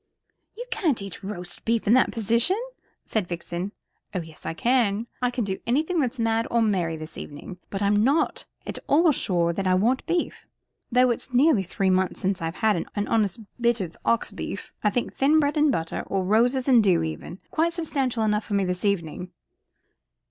[0.57, 2.59] "You can't eat roast beef in that position,"
[3.05, 3.71] said Vixen.
[4.15, 7.59] "Oh yes I can I can do anything that's mad or merry this evening.
[7.69, 10.47] But I'm not at all sure that I want beef,
[10.91, 14.73] though it is nearly three months since I've seen an honest bit of ox beef.
[14.83, 18.55] I think thin bread and butter or roses and dew even quite substantial enough for
[18.55, 19.29] me this evening."